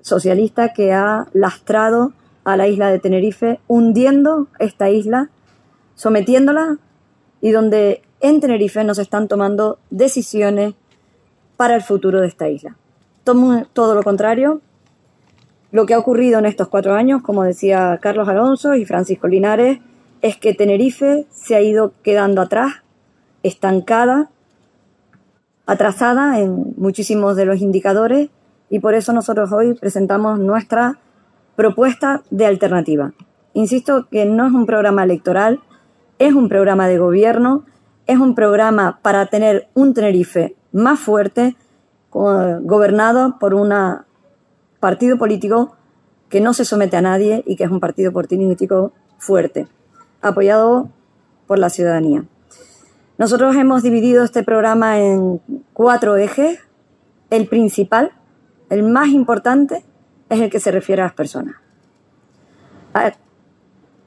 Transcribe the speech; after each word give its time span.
socialista 0.00 0.72
que 0.72 0.92
ha 0.92 1.26
lastrado 1.32 2.12
a 2.44 2.56
la 2.56 2.68
isla 2.68 2.90
de 2.90 2.98
Tenerife, 2.98 3.60
hundiendo 3.66 4.46
esta 4.58 4.90
isla, 4.90 5.30
sometiéndola 5.94 6.78
y 7.40 7.50
donde 7.50 8.02
en 8.20 8.40
Tenerife 8.40 8.84
nos 8.84 8.98
están 8.98 9.28
tomando 9.28 9.78
decisiones 9.90 10.74
para 11.56 11.74
el 11.74 11.82
futuro 11.82 12.20
de 12.20 12.28
esta 12.28 12.48
isla. 12.48 12.76
Todo, 13.24 13.94
lo 13.94 14.02
contrario, 14.02 14.62
lo 15.70 15.84
que 15.84 15.94
ha 15.94 15.98
ocurrido 15.98 16.38
en 16.38 16.46
estos 16.46 16.68
cuatro 16.68 16.94
años, 16.94 17.20
como 17.22 17.44
decía 17.44 17.98
Carlos 18.00 18.28
Alonso 18.28 18.74
y 18.74 18.86
Francisco 18.86 19.28
Linares, 19.28 19.80
es 20.22 20.36
que 20.36 20.54
Tenerife 20.54 21.26
se 21.30 21.56
ha 21.56 21.60
ido 21.60 21.92
quedando 22.02 22.40
atrás, 22.40 22.76
estancada, 23.42 24.30
atrasada 25.66 26.40
en 26.40 26.74
muchísimos 26.76 27.36
de 27.36 27.44
los 27.44 27.60
indicadores 27.60 28.30
y 28.70 28.80
por 28.80 28.94
eso 28.94 29.12
nosotros 29.12 29.52
hoy 29.52 29.74
presentamos 29.74 30.38
nuestra 30.38 30.98
propuesta 31.56 32.22
de 32.30 32.46
alternativa. 32.46 33.12
Insisto 33.54 34.08
que 34.10 34.26
no 34.26 34.46
es 34.46 34.52
un 34.52 34.66
programa 34.66 35.04
electoral, 35.04 35.60
es 36.18 36.34
un 36.34 36.48
programa 36.48 36.86
de 36.86 36.98
gobierno, 36.98 37.64
es 38.06 38.18
un 38.18 38.34
programa 38.34 39.00
para 39.02 39.26
tener 39.26 39.68
un 39.74 39.94
Tenerife 39.94 40.56
más 40.72 41.00
fuerte, 41.00 41.56
gobernado 42.10 43.38
por 43.38 43.54
un 43.54 43.72
partido 44.80 45.18
político 45.18 45.76
que 46.28 46.40
no 46.40 46.52
se 46.52 46.64
somete 46.64 46.96
a 46.96 47.02
nadie 47.02 47.42
y 47.46 47.56
que 47.56 47.64
es 47.64 47.70
un 47.70 47.80
partido 47.80 48.12
político 48.12 48.92
fuerte, 49.18 49.66
apoyado 50.20 50.90
por 51.46 51.58
la 51.58 51.70
ciudadanía. 51.70 52.24
Nosotros 53.18 53.56
hemos 53.56 53.82
dividido 53.82 54.22
este 54.22 54.42
programa 54.42 55.00
en 55.00 55.40
cuatro 55.72 56.16
ejes. 56.16 56.60
El 57.30 57.48
principal, 57.48 58.12
el 58.70 58.82
más 58.82 59.08
importante, 59.08 59.84
es 60.28 60.40
el 60.40 60.50
que 60.50 60.60
se 60.60 60.70
refiere 60.70 61.02
a 61.02 61.06
las 61.06 61.14
personas. 61.14 61.56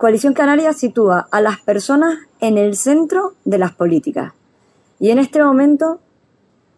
Coalición 0.02 0.34
Canaria 0.34 0.73
sitúa 0.73 1.28
a 1.30 1.42
las 1.42 1.62
personas 1.62 2.18
en 2.40 2.58
el 2.58 2.76
centro 2.76 3.34
de 3.45 3.59
las 3.59 3.72
políticas. 3.73 4.34
Y 5.00 5.12
en 5.12 5.20
este 5.20 5.44
momento, 5.44 6.00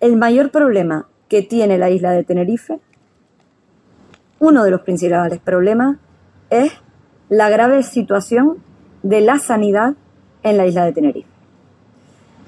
el 0.02 0.18
mayor 0.18 0.52
problema 0.52 1.08
que 1.30 1.42
tiene 1.42 1.78
la 1.78 1.90
isla 1.90 2.12
de 2.12 2.26
Tenerife, 2.26 2.82
uno 4.40 4.66
de 4.66 4.72
los 4.72 4.82
principales 4.82 5.40
problemas, 5.40 5.98
es 6.50 6.74
la 7.30 7.50
grave 7.50 7.84
situación 7.84 8.58
de 9.04 9.22
la 9.22 9.40
sanidad 9.40 9.96
en 10.44 10.58
la 10.58 10.68
isla 10.68 10.84
de 10.84 10.92
Tenerife. 10.92 11.30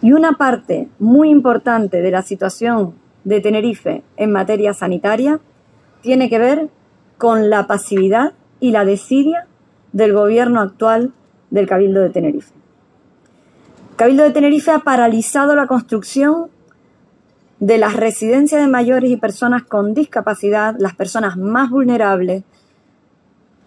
Y 0.02 0.12
una 0.12 0.34
parte 0.34 0.90
muy 1.00 1.30
importante 1.30 2.02
de 2.02 2.12
la 2.12 2.22
situación 2.22 2.96
de 3.26 3.42
Tenerife 3.42 4.04
en 4.16 4.32
materia 4.32 4.74
sanitaria 4.74 5.42
tiene 6.02 6.30
que 6.30 6.40
ver 6.40 6.70
con 7.18 7.50
la 7.50 7.68
pasividad 7.68 8.34
y 8.60 8.72
la 8.72 8.86
desidia 8.86 9.48
del 9.92 10.14
gobierno 10.14 10.62
actual 10.62 11.12
del 11.50 11.68
Cabildo 11.68 12.02
de 12.02 12.10
Tenerife. 12.10 12.54
Cabildo 13.96 14.24
de 14.24 14.32
Tenerife 14.32 14.72
ha 14.72 14.80
paralizado 14.80 15.56
la 15.56 15.68
construcción 15.68 16.48
de 17.60 17.78
las 17.78 17.96
residencias 17.96 18.62
de 18.62 18.68
mayores 18.68 19.10
y 19.10 19.18
personas 19.18 19.64
con 19.64 19.94
discapacidad, 19.94 20.76
las 20.78 20.96
personas 20.96 21.38
más 21.38 21.70
vulnerables, 21.70 22.44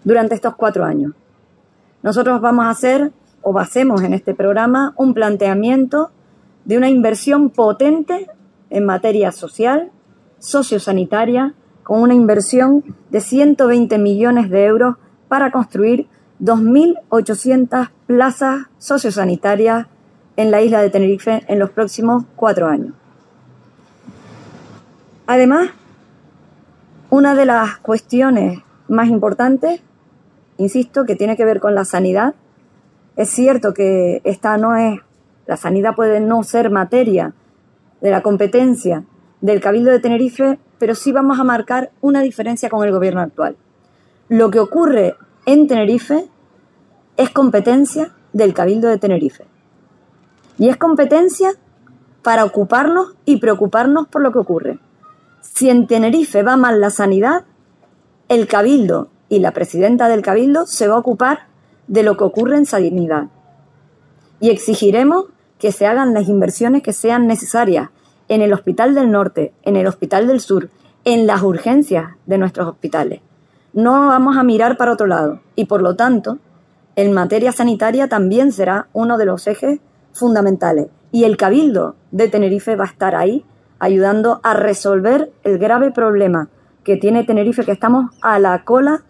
durante 0.04 0.34
estos 0.34 0.54
cuatro 0.54 0.84
años. 0.84 1.12
Nosotros 2.02 2.40
vamos 2.40 2.66
a 2.66 2.70
hacer, 2.70 3.12
o 3.42 3.58
hacemos 3.58 4.02
en 4.02 4.14
este 4.14 4.34
programa, 4.34 4.92
un 4.96 5.14
planteamiento 5.14 6.10
de 6.64 6.76
una 6.76 6.88
inversión 6.88 7.50
potente 7.50 8.28
en 8.70 8.84
materia 8.84 9.32
social, 9.32 9.90
sociosanitaria, 10.38 11.54
con 11.82 12.02
una 12.02 12.14
inversión 12.14 12.84
de 13.10 13.20
120 13.20 13.98
millones 13.98 14.50
de 14.50 14.66
euros 14.66 14.96
para 15.28 15.50
construir 15.50 16.06
2.800 16.40 17.90
plazas 18.06 18.66
sociosanitarias 18.78 19.86
en 20.36 20.50
la 20.50 20.62
isla 20.62 20.80
de 20.80 20.90
Tenerife 20.90 21.44
en 21.48 21.58
los 21.58 21.70
próximos 21.70 22.24
cuatro 22.36 22.68
años. 22.68 22.94
Además, 25.26 25.70
una 27.10 27.34
de 27.34 27.44
las 27.44 27.78
cuestiones 27.78 28.60
más 28.86 29.08
importantes, 29.08 29.82
insisto, 30.58 31.04
que 31.04 31.16
tiene 31.16 31.36
que 31.36 31.44
ver 31.44 31.60
con 31.60 31.74
la 31.74 31.84
sanidad, 31.84 32.34
es 33.16 33.30
cierto 33.30 33.74
que 33.74 34.20
esta 34.24 34.56
no 34.58 34.76
es, 34.76 35.00
la 35.46 35.56
sanidad 35.56 35.94
puede 35.94 36.20
no 36.20 36.42
ser 36.44 36.70
materia 36.70 37.32
de 38.00 38.10
la 38.10 38.22
competencia 38.22 39.04
del 39.40 39.60
Cabildo 39.60 39.90
de 39.90 40.00
Tenerife, 40.00 40.58
pero 40.78 40.94
sí 40.94 41.12
vamos 41.12 41.38
a 41.38 41.44
marcar 41.44 41.90
una 42.00 42.20
diferencia 42.20 42.68
con 42.68 42.84
el 42.84 42.92
gobierno 42.92 43.20
actual. 43.20 43.56
Lo 44.28 44.50
que 44.50 44.60
ocurre 44.60 45.16
en 45.46 45.66
Tenerife 45.66 46.28
es 47.16 47.30
competencia 47.30 48.14
del 48.32 48.54
Cabildo 48.54 48.88
de 48.88 48.98
Tenerife. 48.98 49.44
Y 50.58 50.68
es 50.68 50.76
competencia 50.76 51.50
para 52.22 52.44
ocuparnos 52.44 53.14
y 53.24 53.38
preocuparnos 53.38 54.08
por 54.08 54.22
lo 54.22 54.32
que 54.32 54.38
ocurre. 54.38 54.78
Si 55.40 55.70
en 55.70 55.86
Tenerife 55.86 56.42
va 56.42 56.56
mal 56.56 56.80
la 56.80 56.90
sanidad, 56.90 57.44
el 58.28 58.46
Cabildo 58.46 59.08
y 59.28 59.38
la 59.38 59.52
presidenta 59.52 60.08
del 60.08 60.22
Cabildo 60.22 60.66
se 60.66 60.88
va 60.88 60.96
a 60.96 60.98
ocupar 60.98 61.46
de 61.86 62.02
lo 62.02 62.16
que 62.16 62.24
ocurre 62.24 62.56
en 62.56 62.66
sanidad. 62.66 63.28
Y 64.40 64.50
exigiremos 64.50 65.26
que 65.58 65.72
se 65.72 65.86
hagan 65.86 66.14
las 66.14 66.28
inversiones 66.28 66.82
que 66.82 66.92
sean 66.92 67.26
necesarias 67.26 67.90
en 68.28 68.42
el 68.42 68.52
Hospital 68.52 68.94
del 68.94 69.10
Norte, 69.10 69.52
en 69.62 69.76
el 69.76 69.86
Hospital 69.86 70.26
del 70.26 70.40
Sur, 70.40 70.70
en 71.04 71.26
las 71.26 71.42
urgencias 71.42 72.12
de 72.26 72.38
nuestros 72.38 72.68
hospitales 72.68 73.20
no 73.72 74.08
vamos 74.08 74.36
a 74.36 74.42
mirar 74.42 74.76
para 74.76 74.92
otro 74.92 75.06
lado 75.06 75.40
y 75.54 75.66
por 75.66 75.82
lo 75.82 75.94
tanto, 75.94 76.38
en 76.96 77.12
materia 77.12 77.52
sanitaria 77.52 78.08
también 78.08 78.50
será 78.50 78.88
uno 78.92 79.18
de 79.18 79.24
los 79.24 79.46
ejes 79.46 79.80
fundamentales 80.12 80.88
y 81.12 81.24
el 81.24 81.36
Cabildo 81.36 81.94
de 82.10 82.28
Tenerife 82.28 82.74
va 82.74 82.84
a 82.84 82.88
estar 82.88 83.14
ahí 83.14 83.44
ayudando 83.78 84.40
a 84.42 84.54
resolver 84.54 85.30
el 85.44 85.58
grave 85.58 85.92
problema 85.92 86.48
que 86.82 86.96
tiene 86.96 87.22
Tenerife, 87.22 87.64
que 87.64 87.72
estamos 87.72 88.10
a 88.22 88.38
la 88.38 88.64
cola 88.64 89.02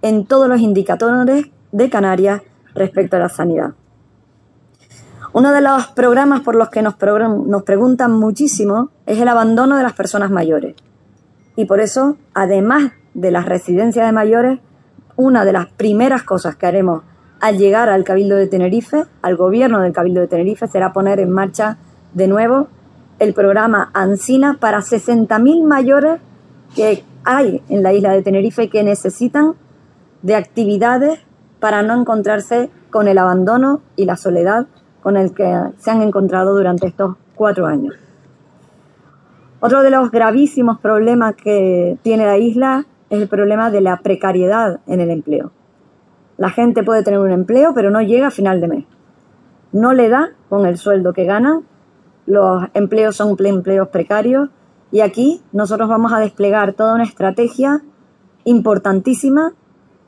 en 0.00 0.24
todos 0.24 0.48
los 0.48 0.60
indicadores 0.60 1.50
de 1.72 1.90
Canarias 1.90 2.40
respecto 2.74 3.16
a 3.16 3.20
la 3.20 3.28
sanidad. 3.28 3.74
Uno 5.34 5.50
de 5.50 5.60
los 5.60 5.88
programas 5.88 6.42
por 6.42 6.54
los 6.54 6.70
que 6.70 6.80
nos, 6.80 6.94
nos 7.44 7.64
preguntan 7.64 8.12
muchísimo 8.12 8.90
es 9.04 9.18
el 9.18 9.26
abandono 9.26 9.76
de 9.76 9.82
las 9.82 9.94
personas 9.94 10.30
mayores. 10.30 10.76
Y 11.56 11.64
por 11.64 11.80
eso, 11.80 12.16
además 12.34 12.92
de 13.14 13.32
las 13.32 13.44
residencias 13.44 14.06
de 14.06 14.12
mayores, 14.12 14.60
una 15.16 15.44
de 15.44 15.52
las 15.52 15.66
primeras 15.66 16.22
cosas 16.22 16.54
que 16.54 16.66
haremos 16.66 17.02
al 17.40 17.58
llegar 17.58 17.88
al 17.88 18.04
Cabildo 18.04 18.36
de 18.36 18.46
Tenerife, 18.46 19.06
al 19.22 19.34
gobierno 19.34 19.80
del 19.80 19.92
Cabildo 19.92 20.20
de 20.20 20.28
Tenerife, 20.28 20.68
será 20.68 20.92
poner 20.92 21.18
en 21.18 21.30
marcha 21.30 21.78
de 22.12 22.28
nuevo 22.28 22.68
el 23.18 23.34
programa 23.34 23.90
ANSINA 23.92 24.58
para 24.60 24.78
60.000 24.78 25.64
mayores 25.64 26.20
que 26.76 27.02
hay 27.24 27.60
en 27.68 27.82
la 27.82 27.92
isla 27.92 28.12
de 28.12 28.22
Tenerife 28.22 28.70
que 28.70 28.84
necesitan 28.84 29.54
de 30.22 30.36
actividades 30.36 31.18
para 31.58 31.82
no 31.82 31.98
encontrarse 31.98 32.70
con 32.90 33.08
el 33.08 33.18
abandono 33.18 33.80
y 33.96 34.04
la 34.04 34.16
soledad 34.16 34.68
con 35.04 35.18
el 35.18 35.34
que 35.34 35.44
se 35.76 35.90
han 35.90 36.00
encontrado 36.00 36.54
durante 36.54 36.86
estos 36.86 37.16
cuatro 37.34 37.66
años. 37.66 37.94
Otro 39.60 39.82
de 39.82 39.90
los 39.90 40.10
gravísimos 40.10 40.80
problemas 40.80 41.34
que 41.34 41.98
tiene 42.02 42.24
la 42.24 42.38
isla 42.38 42.86
es 43.10 43.20
el 43.20 43.28
problema 43.28 43.70
de 43.70 43.82
la 43.82 43.98
precariedad 43.98 44.80
en 44.86 45.02
el 45.02 45.10
empleo. 45.10 45.52
La 46.38 46.48
gente 46.48 46.82
puede 46.82 47.02
tener 47.02 47.20
un 47.20 47.30
empleo, 47.30 47.74
pero 47.74 47.90
no 47.90 48.00
llega 48.00 48.28
a 48.28 48.30
final 48.30 48.62
de 48.62 48.68
mes. 48.68 48.84
No 49.72 49.92
le 49.92 50.08
da 50.08 50.30
con 50.48 50.64
el 50.64 50.78
sueldo 50.78 51.12
que 51.12 51.24
ganan. 51.24 51.64
Los 52.24 52.64
empleos 52.72 53.14
son 53.14 53.36
empleos 53.38 53.88
precarios. 53.88 54.48
Y 54.90 55.00
aquí 55.00 55.42
nosotros 55.52 55.86
vamos 55.86 56.14
a 56.14 56.18
desplegar 56.18 56.72
toda 56.72 56.94
una 56.94 57.04
estrategia 57.04 57.82
importantísima 58.44 59.52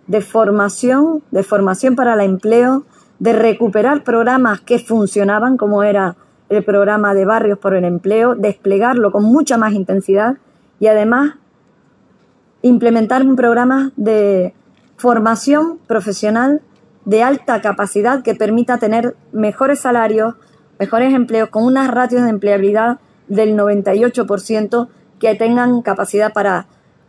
de 0.06 0.23
formación, 0.23 1.23
de 1.31 1.43
formación 1.43 1.97
para 1.97 2.15
el 2.15 2.21
empleo, 2.21 2.85
de 3.19 3.33
recuperar 3.33 4.05
programas 4.05 4.61
que 4.61 4.79
funcionaban, 4.79 5.57
como 5.57 5.83
era 5.83 6.17
el 6.49 6.65
programa 6.65 7.15
de 7.15 7.25
barrios 7.25 7.59
por 7.59 7.75
el 7.75 7.85
empleo, 7.85 8.35
desplegarlo 8.35 9.11
con 9.11 9.25
mucha 9.25 9.57
más 9.57 9.73
intensidad 9.73 10.37
y 10.79 10.87
además 10.87 11.35
implementar 12.63 13.23
un 13.23 13.37
programa 13.37 13.93
de 13.97 14.55
formación 14.97 15.79
profesional 15.87 16.63
de 17.05 17.23
alta 17.23 17.61
capacidad 17.61 18.23
que 18.23 18.35
permita 18.35 18.79
tener 18.79 19.17
mejores 19.33 19.81
salarios, 19.81 20.35
mejores 20.79 21.15
empleos, 21.15 21.49
con 21.49 21.65
unas 21.65 21.89
ratios 21.89 22.23
de 22.23 22.31
empleabilidad 22.31 22.99
del 23.29 23.57
98%, 23.57 24.89
que 25.19 25.35
tengan 25.35 25.83
capacidad 25.83 26.33
para 26.33 26.67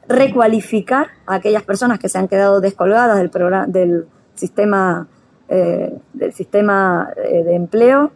recualificar 0.07 1.07
a 1.25 1.35
aquellas 1.35 1.63
personas 1.63 1.99
que 1.99 2.09
se 2.09 2.17
han 2.17 2.27
quedado 2.27 2.61
descolgadas 2.61 3.17
del, 3.17 3.31
del 3.67 4.07
sistema, 4.35 5.07
eh, 5.49 5.97
del 6.13 6.33
sistema 6.33 7.09
eh, 7.15 7.43
de 7.43 7.55
empleo 7.55 8.11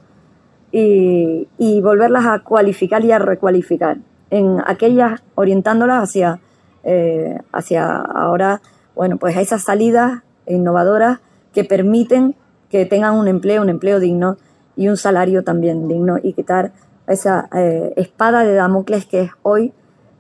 y, 0.72 1.48
volverlas 1.82 2.26
a 2.26 2.40
cualificar 2.40 3.04
y 3.06 3.12
a 3.12 3.20
recualificar, 3.20 3.98
en 4.30 4.58
aquellas 4.66 5.22
orientándolas 5.36 6.04
hacia 6.04 6.40
eh, 6.84 7.38
hacia 7.52 7.96
ahora, 7.96 8.62
bueno, 8.96 9.18
pues 9.18 9.38
a 9.38 9.42
esas 9.42 9.64
salidas 9.64 10.24
innovadoras 10.48 11.20
que 11.54 11.64
permiten 11.64 12.36
que 12.70 12.86
tengan 12.86 13.16
un 13.16 13.28
empleo, 13.28 13.62
un 13.62 13.70
empleo 13.70 14.00
digno 14.00 14.38
y 14.76 14.88
un 14.88 14.98
salario 14.98 15.44
también 15.44 15.88
digno 15.88 16.18
y 16.22 16.34
quitar 16.34 16.72
esa 17.08 17.50
espada 17.96 18.44
de 18.44 18.54
Damocles 18.54 19.06
que 19.06 19.22
es 19.22 19.32
hoy 19.42 19.74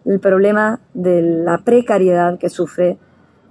el 0.06 0.20
problema 0.20 0.80
de 0.94 1.22
la 1.22 1.60
precariedad 1.60 2.38
que 2.38 2.50
sufre 2.50 2.98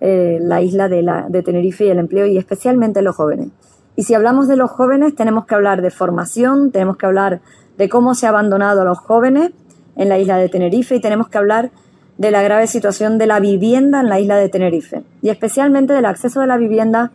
eh, 0.00 0.38
la 0.40 0.62
isla 0.62 0.88
de, 0.88 1.02
la, 1.02 1.26
de 1.28 1.42
Tenerife 1.42 1.84
y 1.84 1.90
el 1.90 1.98
empleo 1.98 2.26
y 2.26 2.38
especialmente 2.38 3.02
los 3.02 3.16
jóvenes. 3.16 3.48
Y 3.96 4.04
si 4.04 4.14
hablamos 4.14 4.48
de 4.48 4.56
los 4.56 4.70
jóvenes 4.70 5.14
tenemos 5.14 5.46
que 5.46 5.54
hablar 5.54 5.82
de 5.82 5.90
formación, 5.90 6.70
tenemos 6.70 6.96
que 6.96 7.06
hablar 7.06 7.40
de 7.76 7.88
cómo 7.88 8.14
se 8.14 8.26
ha 8.26 8.30
abandonado 8.30 8.82
a 8.82 8.84
los 8.84 8.98
jóvenes 8.98 9.50
en 9.96 10.08
la 10.08 10.18
isla 10.18 10.38
de 10.38 10.48
Tenerife 10.48 10.94
y 10.96 11.00
tenemos 11.00 11.28
que 11.28 11.38
hablar 11.38 11.70
de 12.16 12.30
la 12.30 12.42
grave 12.42 12.66
situación 12.66 13.18
de 13.18 13.26
la 13.26 13.40
vivienda 13.40 14.00
en 14.00 14.08
la 14.08 14.20
isla 14.20 14.36
de 14.36 14.48
Tenerife 14.48 15.02
y 15.22 15.30
especialmente 15.30 15.92
del 15.92 16.04
acceso 16.04 16.40
a 16.40 16.46
la 16.46 16.56
vivienda 16.56 17.12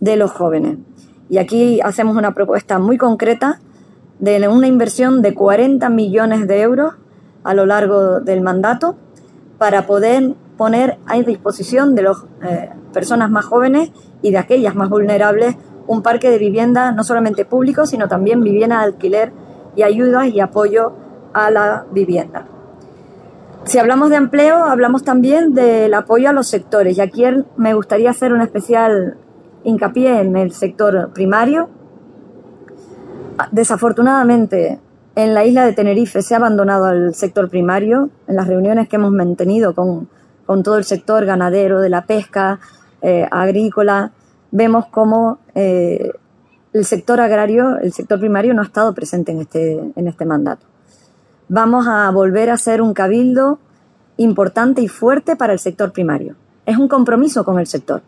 de 0.00 0.16
los 0.16 0.30
jóvenes. 0.30 0.78
Y 1.28 1.38
aquí 1.38 1.80
hacemos 1.80 2.16
una 2.16 2.34
propuesta 2.34 2.78
muy 2.78 2.98
concreta 2.98 3.60
de 4.18 4.46
una 4.48 4.66
inversión 4.66 5.22
de 5.22 5.34
40 5.34 5.88
millones 5.88 6.46
de 6.46 6.60
euros 6.60 6.94
a 7.42 7.54
lo 7.54 7.66
largo 7.66 8.20
del 8.20 8.40
mandato 8.40 8.96
para 9.58 9.86
poder 9.86 10.34
poner 10.60 10.98
a 11.06 11.14
disposición 11.16 11.94
de 11.94 12.02
las 12.02 12.18
eh, 12.42 12.68
personas 12.92 13.30
más 13.30 13.46
jóvenes 13.46 13.92
y 14.20 14.30
de 14.30 14.36
aquellas 14.36 14.74
más 14.74 14.90
vulnerables 14.90 15.56
un 15.86 16.02
parque 16.02 16.28
de 16.28 16.36
vivienda 16.36 16.92
no 16.92 17.02
solamente 17.02 17.46
público, 17.46 17.86
sino 17.86 18.08
también 18.08 18.44
vivienda 18.44 18.80
de 18.80 18.84
alquiler 18.84 19.32
y 19.74 19.84
ayudas 19.84 20.26
y 20.26 20.38
apoyo 20.38 20.92
a 21.32 21.50
la 21.50 21.86
vivienda. 21.92 22.44
Si 23.64 23.78
hablamos 23.78 24.10
de 24.10 24.16
empleo, 24.16 24.62
hablamos 24.62 25.02
también 25.02 25.54
del 25.54 25.94
apoyo 25.94 26.28
a 26.28 26.34
los 26.34 26.48
sectores. 26.48 26.98
Y 26.98 27.00
aquí 27.00 27.24
me 27.56 27.72
gustaría 27.72 28.10
hacer 28.10 28.34
un 28.34 28.42
especial 28.42 29.16
hincapié 29.64 30.20
en 30.20 30.36
el 30.36 30.52
sector 30.52 31.10
primario. 31.14 31.70
Desafortunadamente, 33.50 34.78
en 35.14 35.32
la 35.32 35.42
isla 35.46 35.64
de 35.64 35.72
Tenerife 35.72 36.20
se 36.20 36.34
ha 36.34 36.36
abandonado 36.36 36.90
el 36.90 37.14
sector 37.14 37.48
primario. 37.48 38.10
En 38.28 38.36
las 38.36 38.46
reuniones 38.46 38.90
que 38.90 38.96
hemos 38.96 39.12
mantenido 39.12 39.74
con, 39.74 40.08
todo 40.62 40.76
el 40.76 40.84
sector 40.84 41.24
ganadero, 41.24 41.80
de 41.80 41.88
la 41.88 42.06
pesca, 42.06 42.58
eh, 43.02 43.26
agrícola, 43.30 44.12
vemos 44.50 44.86
cómo 44.86 45.38
eh, 45.54 46.10
el 46.72 46.84
sector 46.84 47.20
agrario, 47.20 47.78
el 47.78 47.92
sector 47.92 48.18
primario 48.18 48.52
no 48.54 48.62
ha 48.62 48.64
estado 48.64 48.94
presente 48.94 49.32
en 49.32 49.40
este, 49.40 49.80
en 49.94 50.08
este 50.08 50.24
mandato. 50.24 50.66
Vamos 51.48 51.86
a 51.88 52.10
volver 52.10 52.50
a 52.50 52.56
ser 52.56 52.82
un 52.82 52.94
cabildo 52.94 53.58
importante 54.16 54.82
y 54.82 54.88
fuerte 54.88 55.36
para 55.36 55.52
el 55.52 55.58
sector 55.58 55.92
primario. 55.92 56.36
Es 56.66 56.76
un 56.76 56.88
compromiso 56.88 57.44
con 57.44 57.58
el 57.58 57.66
sector. 57.66 58.02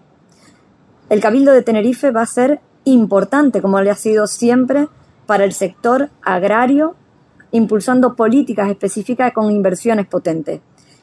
El 1.09 1.21
cabildo 1.21 1.53
de 1.53 1.63
Tenerife 1.63 2.11
va 2.11 2.23
a 2.23 2.27
ser 2.27 2.61
importante, 2.85 3.61
como 3.61 3.81
le 3.81 3.91
ha 3.91 3.97
sido 3.97 4.27
siempre, 4.27 4.89
para 5.27 5.45
el 5.45 5.53
sector 5.53 6.11
agrario, 6.23 6.95
impulsando 7.51 8.15
políticas 8.15 8.69
específicas 8.71 9.33
con 9.33 9.51
inversiones 9.51 10.07
potentes. 10.07 10.61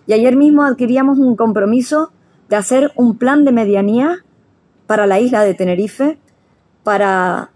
Y 0.10 0.14
ayer 0.14 0.36
mismo 0.36 0.64
adquiríamos 0.64 1.20
un 1.20 1.36
compromiso 1.36 2.12
de 2.50 2.56
hacer 2.56 2.92
un 2.96 3.20
plan 3.20 3.46
de 3.46 3.52
medianía 3.52 4.26
para 4.88 5.06
la 5.06 5.20
isla 5.20 5.44
de 5.44 5.54
Tenerife 5.54 6.18
para 6.84 7.52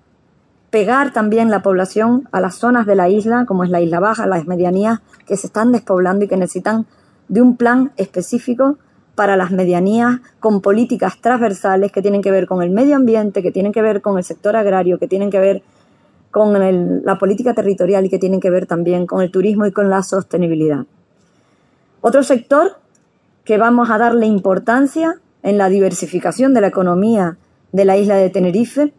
pegar 0.69 1.11
también 1.13 1.49
la 1.49 1.63
población 1.63 2.29
a 2.31 2.39
las 2.39 2.53
zonas 2.53 2.85
de 2.85 2.93
la 2.93 3.09
isla, 3.09 3.45
como 3.47 3.63
es 3.63 3.71
la 3.71 3.81
isla 3.81 3.99
baja, 3.99 4.27
las 4.27 4.45
medianías 4.45 4.99
que 5.25 5.35
se 5.35 5.47
están 5.47 5.71
despoblando 5.71 6.25
y 6.25 6.27
que 6.27 6.37
necesitan 6.37 6.85
de 7.27 7.41
un 7.41 7.57
plan 7.57 7.91
específico 7.97 8.77
para 9.15 9.35
las 9.35 9.49
medianías 9.49 10.19
con 10.39 10.61
políticas 10.61 11.19
transversales 11.21 11.91
que 11.91 12.03
tienen 12.03 12.21
que 12.21 12.29
ver 12.29 12.45
con 12.45 12.61
el 12.61 12.69
medio 12.69 12.95
ambiente, 12.95 13.41
que 13.41 13.51
tienen 13.51 13.71
que 13.71 13.81
ver 13.81 14.03
con 14.03 14.19
el 14.19 14.23
sector 14.23 14.55
agrario, 14.55 14.99
que 14.99 15.07
tienen 15.07 15.31
que 15.31 15.39
ver 15.39 15.63
con 16.29 16.53
la 17.03 17.17
política 17.17 17.55
territorial 17.55 18.05
y 18.05 18.09
que 18.09 18.19
tienen 18.19 18.39
que 18.39 18.51
ver 18.51 18.67
también 18.67 19.07
con 19.07 19.23
el 19.23 19.31
turismo 19.31 19.65
y 19.65 19.71
con 19.71 19.89
la 19.89 20.03
sostenibilidad. 20.03 20.85
Otro 22.05 22.21
sector 22.23 22.79
que 23.45 23.57
vamos 23.57 23.89
a 23.89 23.97
darle 23.97 24.25
importancia 24.25 25.21
en 25.41 25.57
la 25.57 25.69
diversificación 25.69 26.53
de 26.53 26.59
la 26.59 26.67
economía 26.67 27.37
de 27.71 27.85
la 27.85 27.95
isla 27.95 28.17
de 28.17 28.29
Tenerife 28.29 28.91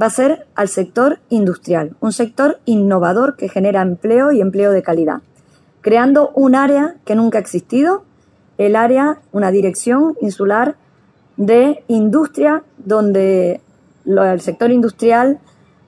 va 0.00 0.06
a 0.06 0.10
ser 0.10 0.48
al 0.56 0.66
sector 0.66 1.20
industrial, 1.28 1.94
un 2.00 2.10
sector 2.10 2.58
innovador 2.64 3.36
que 3.36 3.48
genera 3.48 3.80
empleo 3.80 4.32
y 4.32 4.40
empleo 4.40 4.72
de 4.72 4.82
calidad, 4.82 5.20
creando 5.82 6.32
un 6.34 6.56
área 6.56 6.96
que 7.04 7.14
nunca 7.14 7.38
ha 7.38 7.40
existido, 7.40 8.02
el 8.58 8.74
área, 8.74 9.20
una 9.30 9.52
dirección 9.52 10.16
insular 10.20 10.74
de 11.36 11.84
industria 11.86 12.64
donde 12.76 13.60
el 14.04 14.40
sector 14.40 14.72
industrial 14.72 15.38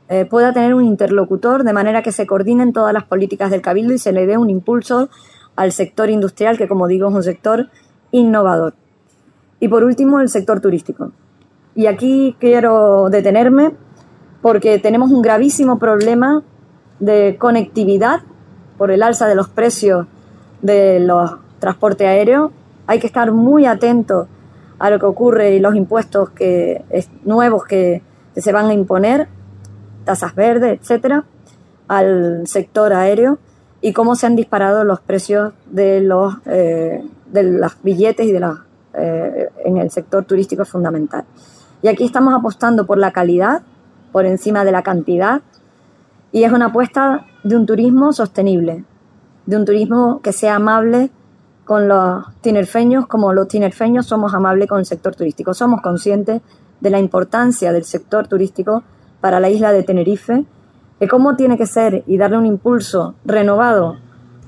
eh, 0.09 0.25
pueda 0.25 0.53
tener 0.53 0.75
un 0.75 0.85
interlocutor 0.85 1.65
de 1.65 1.73
manera 1.73 2.05
que 2.05 2.13
se 2.13 2.29
coordinen 2.29 2.73
todas 2.73 2.95
las 2.95 3.03
políticas 3.03 3.51
del 3.51 3.61
cabildo 3.61 3.93
y 3.93 3.99
se 3.99 4.13
le 4.13 4.27
dé 4.27 4.39
un 4.39 4.51
impulso 4.51 5.11
al 5.61 5.73
sector 5.73 6.09
industrial 6.09 6.57
que 6.57 6.67
como 6.67 6.87
digo 6.87 7.11
es 7.11 7.15
un 7.15 7.23
sector 7.23 7.69
innovador. 8.13 8.73
Y 9.61 9.69
por 9.69 9.85
último, 9.85 10.19
el 10.19 10.31
sector 10.31 10.59
turístico. 10.59 11.13
Y 11.75 11.85
aquí 11.85 12.35
quiero 12.41 13.11
detenerme 13.11 13.73
porque 14.41 14.79
tenemos 14.79 15.11
un 15.11 15.21
gravísimo 15.21 15.79
problema 15.79 16.43
de 16.99 17.37
conectividad 17.39 18.21
por 18.79 18.91
el 18.91 19.03
alza 19.03 19.27
de 19.29 19.35
los 19.35 19.51
precios 19.51 20.07
de 20.63 20.99
los 20.99 21.31
transportes 21.59 22.07
aéreos. 22.07 22.53
Hay 22.87 22.99
que 22.99 23.07
estar 23.07 23.31
muy 23.31 23.67
atento 23.67 24.29
a 24.79 24.89
lo 24.89 24.99
que 24.99 25.05
ocurre 25.05 25.57
y 25.57 25.61
los 25.61 25.75
impuestos 25.75 26.31
que, 26.31 26.87
nuevos 27.25 27.67
que, 27.67 28.03
se 28.35 28.51
van 28.51 28.71
a 28.71 28.73
imponer, 28.73 29.29
tasas 30.07 30.35
verdes, 30.35 30.81
etcétera, 30.81 31.27
al 31.87 32.47
sector 32.47 32.95
aéreo 32.95 33.39
y 33.81 33.93
cómo 33.93 34.15
se 34.15 34.27
han 34.27 34.37
disparado 34.37 34.85
los 34.85 35.01
precios 35.01 35.53
de 35.67 36.01
los 36.01 36.35
eh, 36.47 37.03
de 37.27 37.43
los 37.43 37.83
billetes 37.83 38.27
y 38.27 38.33
de 38.33 38.41
las 38.41 38.59
eh, 38.95 39.49
en 39.65 39.77
el 39.77 39.91
sector 39.91 40.25
turístico 40.25 40.63
es 40.63 40.69
fundamental. 40.69 41.25
Y 41.83 41.89
aquí 41.89 42.05
estamos 42.05 42.35
apostando 42.35 42.87
por 42.87 42.99
la 42.99 43.13
calidad, 43.13 43.63
por 44.13 44.27
encima 44.27 44.65
de 44.65 44.73
la 44.73 44.83
cantidad, 44.83 45.43
y 46.33 46.45
es 46.45 46.53
una 46.53 46.67
apuesta 46.67 47.27
de 47.45 47.57
un 47.57 47.67
turismo 47.67 48.13
sostenible, 48.13 48.85
de 49.47 49.57
un 49.57 49.65
turismo 49.65 50.21
que 50.23 50.33
sea 50.33 50.57
amable 50.57 51.11
con 51.65 51.89
los 51.89 52.25
tinerfeños, 52.41 53.07
como 53.07 53.33
los 53.33 53.49
tinerfeños 53.49 54.07
somos 54.07 54.35
amables 54.35 54.69
con 54.69 54.81
el 54.81 54.87
sector 54.87 55.15
turístico. 55.15 55.55
Somos 55.55 55.81
conscientes 55.81 56.43
de 56.81 56.91
la 56.91 56.99
importancia 56.99 57.73
del 57.73 57.85
sector 57.85 58.27
turístico 58.27 58.83
para 59.21 59.39
la 59.39 59.51
isla 59.51 59.73
de 59.73 59.85
Tenerife, 59.85 60.45
de 61.01 61.09
cómo 61.09 61.35
tiene 61.35 61.57
que 61.57 61.67
ser 61.67 62.05
y 62.07 62.19
darle 62.19 62.37
un 62.37 62.47
impulso 62.47 63.15
renovado 63.25 63.97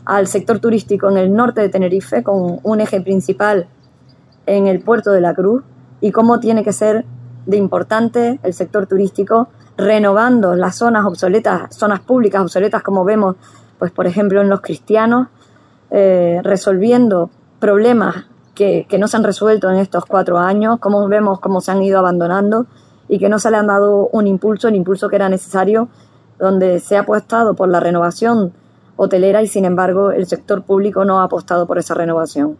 al 0.04 0.26
sector 0.26 0.58
turístico 0.58 1.10
en 1.10 1.16
el 1.16 1.34
norte 1.34 1.62
de 1.62 1.70
Tenerife, 1.70 2.22
con 2.22 2.60
un 2.62 2.80
eje 2.80 3.00
principal 3.00 3.66
en 4.46 4.66
el 4.66 4.80
puerto 4.80 5.12
de 5.12 5.20
la 5.20 5.34
Cruz 5.34 5.62
y 6.00 6.12
cómo 6.12 6.40
tiene 6.40 6.62
que 6.62 6.72
ser 6.72 7.06
de 7.46 7.56
importante 7.56 8.38
el 8.42 8.52
sector 8.52 8.86
turístico 8.86 9.48
renovando 9.76 10.54
las 10.54 10.76
zonas 10.76 11.06
obsoletas, 11.06 11.74
zonas 11.74 12.00
públicas 12.00 12.42
obsoletas 12.42 12.82
como 12.82 13.04
vemos, 13.04 13.36
pues 13.78 13.90
por 13.90 14.06
ejemplo 14.06 14.40
en 14.40 14.48
los 14.48 14.60
cristianos, 14.60 15.28
eh, 15.90 16.40
resolviendo 16.42 17.30
problemas 17.58 18.26
que, 18.54 18.86
que, 18.88 18.98
no 18.98 19.08
se 19.08 19.16
han 19.16 19.24
resuelto 19.24 19.70
en 19.70 19.76
estos 19.76 20.04
cuatro 20.04 20.38
años, 20.38 20.78
como 20.78 21.08
vemos 21.08 21.40
cómo 21.40 21.60
se 21.60 21.70
han 21.70 21.82
ido 21.82 21.98
abandonando 21.98 22.66
y 23.08 23.18
que 23.18 23.28
no 23.28 23.38
se 23.38 23.50
le 23.50 23.56
han 23.56 23.66
dado 23.66 24.08
un 24.12 24.26
impulso, 24.26 24.68
el 24.68 24.74
impulso 24.74 25.08
que 25.08 25.16
era 25.16 25.28
necesario, 25.28 25.88
donde 26.38 26.80
se 26.80 26.96
ha 26.96 27.00
apostado 27.00 27.54
por 27.54 27.68
la 27.68 27.80
renovación 27.80 28.52
hotelera 28.96 29.42
y 29.42 29.46
sin 29.46 29.64
embargo 29.64 30.12
el 30.12 30.26
sector 30.26 30.62
público 30.62 31.04
no 31.04 31.20
ha 31.20 31.24
apostado 31.24 31.66
por 31.66 31.78
esa 31.78 31.94
renovación. 31.94 32.58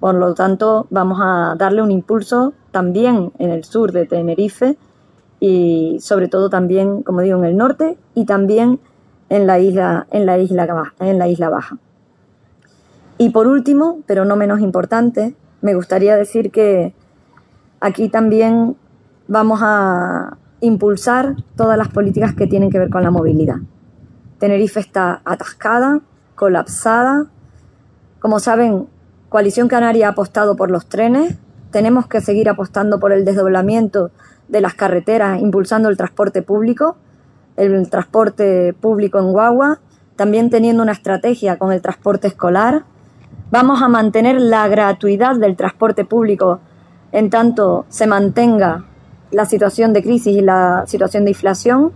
Por 0.00 0.14
lo 0.14 0.34
tanto, 0.34 0.86
vamos 0.90 1.18
a 1.22 1.54
darle 1.56 1.82
un 1.82 1.90
impulso 1.90 2.52
también 2.70 3.32
en 3.38 3.50
el 3.50 3.64
sur 3.64 3.92
de 3.92 4.06
Tenerife 4.06 4.76
y 5.40 5.98
sobre 6.00 6.28
todo 6.28 6.50
también, 6.50 7.02
como 7.02 7.20
digo, 7.20 7.38
en 7.38 7.44
el 7.44 7.56
norte 7.56 7.96
y 8.14 8.24
también 8.24 8.80
en 9.28 9.46
la 9.46 9.58
isla, 9.58 10.06
en 10.10 10.26
la 10.26 10.38
isla, 10.38 10.92
en 11.00 11.18
la 11.18 11.28
isla 11.28 11.48
baja. 11.48 11.78
Y 13.18 13.30
por 13.30 13.46
último, 13.46 14.00
pero 14.06 14.24
no 14.24 14.36
menos 14.36 14.60
importante, 14.60 15.34
me 15.60 15.74
gustaría 15.74 16.16
decir 16.16 16.50
que 16.50 16.94
aquí 17.80 18.08
también 18.08 18.76
vamos 19.28 19.60
a 19.62 20.36
impulsar 20.64 21.36
todas 21.56 21.78
las 21.78 21.88
políticas 21.88 22.34
que 22.34 22.46
tienen 22.46 22.70
que 22.70 22.78
ver 22.78 22.90
con 22.90 23.02
la 23.02 23.10
movilidad. 23.10 23.56
Tenerife 24.38 24.80
está 24.80 25.22
atascada, 25.24 26.00
colapsada. 26.34 27.26
Como 28.20 28.40
saben, 28.40 28.88
Coalición 29.28 29.68
Canaria 29.68 30.08
ha 30.08 30.10
apostado 30.10 30.56
por 30.56 30.70
los 30.70 30.86
trenes, 30.86 31.36
tenemos 31.70 32.06
que 32.06 32.20
seguir 32.20 32.48
apostando 32.48 33.00
por 33.00 33.12
el 33.12 33.24
desdoblamiento 33.24 34.10
de 34.48 34.60
las 34.60 34.74
carreteras, 34.74 35.40
impulsando 35.40 35.88
el 35.88 35.96
transporte 35.96 36.42
público, 36.42 36.96
el 37.56 37.88
transporte 37.90 38.74
público 38.74 39.18
en 39.18 39.32
guagua, 39.32 39.80
también 40.16 40.50
teniendo 40.50 40.82
una 40.82 40.92
estrategia 40.92 41.58
con 41.58 41.72
el 41.72 41.82
transporte 41.82 42.28
escolar. 42.28 42.84
Vamos 43.50 43.82
a 43.82 43.88
mantener 43.88 44.40
la 44.40 44.68
gratuidad 44.68 45.36
del 45.36 45.56
transporte 45.56 46.04
público 46.04 46.60
en 47.14 47.30
tanto 47.30 47.86
se 47.90 48.08
mantenga 48.08 48.84
la 49.34 49.46
situación 49.46 49.92
de 49.92 50.02
crisis 50.02 50.36
y 50.36 50.40
la 50.40 50.84
situación 50.86 51.24
de 51.24 51.32
inflación. 51.32 51.92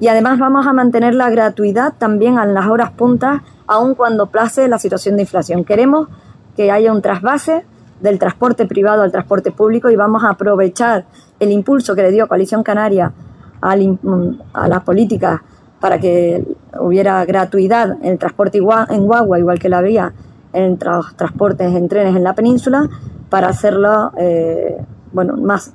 Y 0.00 0.08
además 0.08 0.38
vamos 0.38 0.66
a 0.66 0.72
mantener 0.72 1.14
la 1.14 1.30
gratuidad 1.30 1.94
también 1.96 2.38
en 2.38 2.54
las 2.54 2.66
horas 2.66 2.90
puntas, 2.90 3.42
aun 3.66 3.94
cuando 3.94 4.26
place 4.26 4.68
la 4.68 4.78
situación 4.78 5.16
de 5.16 5.22
inflación. 5.22 5.64
Queremos 5.64 6.08
que 6.56 6.70
haya 6.70 6.92
un 6.92 7.02
trasvase 7.02 7.64
del 8.00 8.18
transporte 8.18 8.66
privado 8.66 9.02
al 9.02 9.12
transporte 9.12 9.52
público 9.52 9.88
y 9.90 9.96
vamos 9.96 10.24
a 10.24 10.30
aprovechar 10.30 11.04
el 11.38 11.52
impulso 11.52 11.94
que 11.94 12.02
le 12.02 12.10
dio 12.10 12.26
Coalición 12.26 12.62
Canaria 12.62 13.12
a, 13.60 13.76
las 13.76 14.82
políticas 14.82 15.40
para 15.80 15.98
que 15.98 16.44
hubiera 16.80 17.24
gratuidad 17.24 17.92
en 18.02 18.12
el 18.12 18.18
transporte 18.18 18.58
en 18.58 19.06
guagua, 19.06 19.38
igual 19.38 19.58
que 19.58 19.68
la 19.68 19.78
había 19.78 20.12
en 20.52 20.78
transportes 20.78 21.74
en 21.74 21.88
trenes 21.88 22.16
en 22.16 22.24
la 22.24 22.34
península, 22.34 22.88
para 23.30 23.48
hacerlo 23.48 24.12
eh, 24.18 24.84
bueno, 25.12 25.36
más 25.36 25.72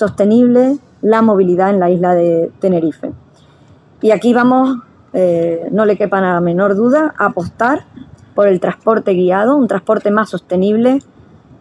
sostenible 0.00 0.78
la 1.02 1.22
movilidad 1.22 1.70
en 1.70 1.78
la 1.78 1.90
isla 1.90 2.14
de 2.14 2.50
Tenerife. 2.58 3.12
Y 4.02 4.10
aquí 4.10 4.32
vamos, 4.32 4.78
eh, 5.12 5.68
no 5.70 5.84
le 5.84 5.96
quepa 5.96 6.20
la 6.20 6.40
menor 6.40 6.74
duda, 6.74 7.14
a 7.18 7.26
apostar 7.26 7.84
por 8.34 8.48
el 8.48 8.60
transporte 8.60 9.12
guiado, 9.12 9.56
un 9.56 9.68
transporte 9.68 10.10
más 10.10 10.30
sostenible, 10.30 11.00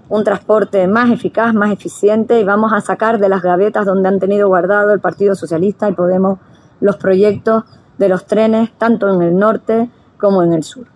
un 0.07 0.23
transporte 0.23 0.87
más 0.87 1.11
eficaz, 1.11 1.53
más 1.53 1.71
eficiente 1.71 2.39
y 2.39 2.43
vamos 2.43 2.73
a 2.73 2.81
sacar 2.81 3.19
de 3.19 3.29
las 3.29 3.41
gavetas 3.41 3.85
donde 3.85 4.09
han 4.09 4.19
tenido 4.19 4.47
guardado 4.47 4.91
el 4.93 4.99
Partido 4.99 5.35
Socialista 5.35 5.89
y 5.89 5.93
Podemos 5.93 6.39
los 6.79 6.97
proyectos 6.97 7.65
de 7.97 8.09
los 8.09 8.25
trenes 8.25 8.71
tanto 8.77 9.13
en 9.13 9.21
el 9.21 9.37
norte 9.37 9.89
como 10.17 10.41
en 10.41 10.53
el 10.53 10.63
sur. 10.63 10.87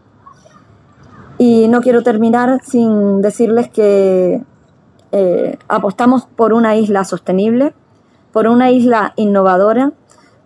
Y 1.38 1.68
no 1.68 1.82
quiero 1.82 2.04
terminar 2.04 2.60
sin 2.64 3.22
decirles 3.22 3.70
que 3.70 4.42
eh, 5.15 5.60
apostamos 5.67 6.25
por 6.25 6.53
una 6.53 6.75
isla 6.75 7.03
sostenible, 7.03 7.75
por 8.32 8.48
una 8.48 8.72
isla 8.72 9.13
innovadora, 9.15 9.91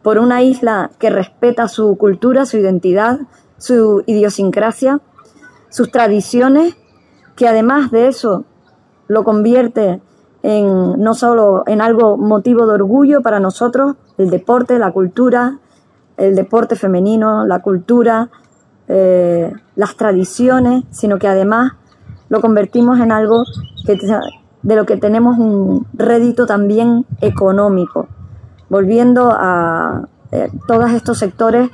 por 0.03 0.17
una 0.17 0.43
isla 0.43 0.91
que 1.00 1.09
respeta 1.09 1.69
su 1.69 1.97
cultura, 1.97 2.45
su 2.45 2.57
identidad, 2.57 3.21
su 3.57 4.03
idiosincrasia, 4.05 5.00
sus 5.69 5.89
tradiciones, 5.89 6.75
que 7.38 7.47
además 7.47 7.91
de 7.91 8.09
eso 8.09 8.43
lo 9.07 9.24
convierte 9.24 10.01
en 10.43 11.01
no 11.01 11.13
solo 11.13 11.63
en 11.65 11.79
algo 11.79 12.17
motivo 12.17 12.67
de 12.67 12.74
orgullo 12.74 13.21
para 13.21 13.39
nosotros, 13.39 13.95
el 14.17 14.29
deporte, 14.29 14.79
la 14.79 14.91
cultura, 14.91 15.59
el 16.17 16.36
deporte 16.36 16.75
femenino, 16.75 17.45
la 17.45 17.62
cultura, 17.62 18.29
eh, 18.89 19.53
las 19.77 19.95
tradiciones, 19.95 20.83
sino 20.91 21.19
que 21.19 21.29
además 21.29 21.71
lo 22.27 22.41
convertimos 22.41 23.00
en 23.00 23.13
algo 23.13 23.43
que, 23.86 23.97
de 24.64 24.76
lo 24.76 24.86
que 24.86 24.98
tenemos 24.98 25.38
un 25.38 25.88
rédito 25.94 26.46
también 26.46 27.06
económico, 27.22 28.08
volviendo 28.70 29.32
a 29.32 30.08
eh, 30.32 30.50
todos 30.68 30.92
estos 30.92 31.20
sectores 31.20 31.70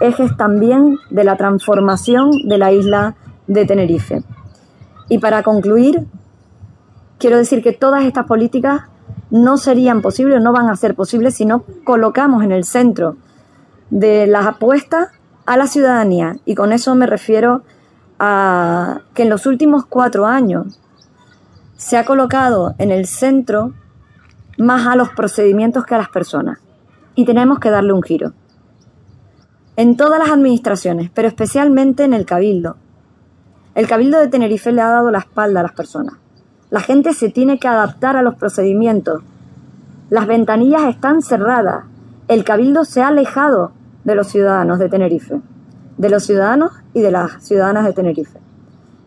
ejes 0.00 0.36
también 0.36 0.98
de 1.10 1.24
la 1.24 1.36
transformación 1.36 2.30
de 2.46 2.58
la 2.58 2.72
isla 2.72 3.16
de 3.46 3.66
Tenerife. 3.66 4.22
Y 5.08 5.18
para 5.18 5.42
concluir, 5.42 6.06
Quiero 7.20 7.36
decir 7.36 7.62
que 7.62 7.72
todas 7.72 8.04
estas 8.04 8.24
políticas 8.24 8.84
no 9.30 9.58
serían 9.58 10.00
posibles, 10.00 10.42
no 10.42 10.52
van 10.52 10.70
a 10.70 10.76
ser 10.76 10.94
posibles 10.94 11.34
si 11.34 11.44
no 11.44 11.64
colocamos 11.84 12.42
en 12.42 12.50
el 12.50 12.64
centro 12.64 13.16
de 13.90 14.26
las 14.26 14.46
apuestas 14.46 15.08
a 15.44 15.58
la 15.58 15.66
ciudadanía. 15.66 16.36
Y 16.46 16.54
con 16.54 16.72
eso 16.72 16.94
me 16.94 17.06
refiero 17.06 17.60
a 18.18 19.00
que 19.12 19.24
en 19.24 19.28
los 19.28 19.44
últimos 19.44 19.84
cuatro 19.84 20.24
años 20.24 20.80
se 21.80 21.96
ha 21.96 22.04
colocado 22.04 22.74
en 22.76 22.90
el 22.90 23.06
centro 23.06 23.72
más 24.58 24.86
a 24.86 24.96
los 24.96 25.08
procedimientos 25.08 25.86
que 25.86 25.94
a 25.94 25.98
las 25.98 26.10
personas. 26.10 26.58
Y 27.14 27.24
tenemos 27.24 27.58
que 27.58 27.70
darle 27.70 27.94
un 27.94 28.02
giro. 28.02 28.34
En 29.76 29.96
todas 29.96 30.18
las 30.18 30.28
administraciones, 30.28 31.10
pero 31.14 31.26
especialmente 31.26 32.04
en 32.04 32.12
el 32.12 32.26
Cabildo. 32.26 32.76
El 33.74 33.88
Cabildo 33.88 34.18
de 34.18 34.28
Tenerife 34.28 34.72
le 34.72 34.82
ha 34.82 34.88
dado 34.88 35.10
la 35.10 35.20
espalda 35.20 35.60
a 35.60 35.62
las 35.62 35.72
personas. 35.72 36.16
La 36.68 36.80
gente 36.80 37.14
se 37.14 37.30
tiene 37.30 37.58
que 37.58 37.68
adaptar 37.68 38.14
a 38.14 38.22
los 38.22 38.34
procedimientos. 38.34 39.22
Las 40.10 40.26
ventanillas 40.26 40.82
están 40.82 41.22
cerradas. 41.22 41.84
El 42.28 42.44
cabildo 42.44 42.84
se 42.84 43.00
ha 43.00 43.08
alejado 43.08 43.72
de 44.04 44.16
los 44.16 44.26
ciudadanos 44.26 44.78
de 44.78 44.90
Tenerife, 44.90 45.40
de 45.96 46.10
los 46.10 46.24
ciudadanos 46.24 46.72
y 46.92 47.00
de 47.00 47.10
las 47.10 47.42
ciudadanas 47.42 47.86
de 47.86 47.94
Tenerife. 47.94 48.38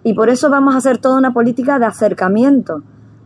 Y 0.04 0.14
por 0.14 0.30
eso 0.30 0.50
vamos 0.50 0.76
a 0.76 0.80
hacer 0.80 0.98
toda 0.98 1.18
una 1.18 1.34
política 1.34 1.80
de 1.80 1.86
acercamiento 1.86 2.84